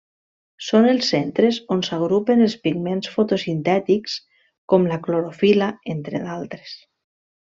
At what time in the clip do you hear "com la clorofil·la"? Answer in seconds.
4.75-5.69